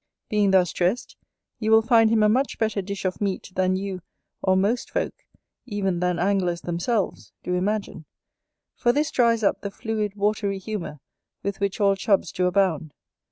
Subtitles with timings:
[0.29, 1.15] Being thus dressed,
[1.59, 4.01] you will find him a much better dish of meat than you,
[4.41, 5.13] or most folk,
[5.67, 8.05] even than anglers themselves, do imagine:
[8.75, 11.01] for this dries up the fluid watery humour
[11.43, 12.95] with which all Chubs do abound.